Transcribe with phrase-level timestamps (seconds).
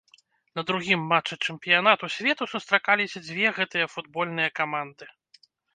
[0.59, 5.05] На другім матчы чэмпіянату свету сустракаліся дзве гэтыя футбольныя каманды.